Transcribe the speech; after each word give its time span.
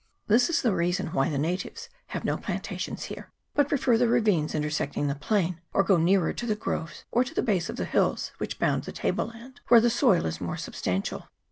This 0.25 0.49
is 0.49 0.63
the 0.63 0.73
reason 0.73 1.13
why 1.13 1.29
the 1.29 1.37
natives 1.37 1.87
have 2.07 2.25
no 2.25 2.35
plantations 2.35 3.03
here, 3.03 3.29
but 3.53 3.69
pre 3.69 3.77
fer 3.77 3.97
the 3.99 4.07
ravines 4.07 4.55
intersecting 4.55 5.05
the 5.07 5.13
plain, 5.13 5.61
or 5.73 5.83
go 5.83 5.97
nearer 5.97 6.33
to 6.33 6.47
the 6.47 6.55
groves, 6.55 7.05
or 7.11 7.23
to 7.23 7.35
the 7.35 7.43
base 7.43 7.69
of 7.69 7.75
the 7.75 7.85
hills 7.85 8.31
which 8.39 8.57
bound 8.57 8.85
the 8.85 8.91
table 8.91 9.27
land, 9.27 9.61
where 9.67 9.79
the 9.79 9.91
soil 9.91 10.25
is 10.25 10.41
more 10.41 10.57
sub 10.57 10.73
stantial. 10.73 11.27